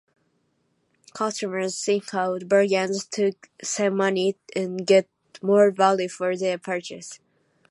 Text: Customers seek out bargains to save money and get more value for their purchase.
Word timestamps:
Customers 1.13 1.77
seek 1.77 2.11
out 2.15 2.49
bargains 2.49 3.05
to 3.05 3.33
save 3.61 3.93
money 3.93 4.35
and 4.55 4.87
get 4.87 5.07
more 5.43 5.69
value 5.69 6.09
for 6.09 6.35
their 6.35 6.57
purchase. 6.57 7.19